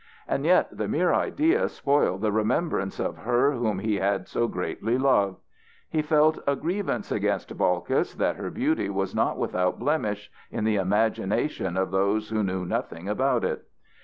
[0.27, 4.97] And yet the mere idea spoiled the remembrance of her whom he had so greatly
[4.97, 5.37] loved.
[5.87, 10.77] He felt a grievance against Balkis that her beauty was not without blemish in the
[10.77, 13.67] imagination of those who knew nothing about it.